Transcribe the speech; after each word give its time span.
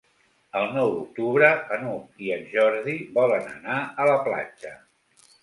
El 0.59 0.63
nou 0.77 0.87
d'octubre 0.93 1.49
n'Hug 1.81 2.23
i 2.29 2.33
en 2.37 2.49
Jordi 2.55 2.97
volen 3.19 3.47
anar 3.53 3.77
a 3.85 4.09
la 4.13 4.19
platja. 4.31 4.75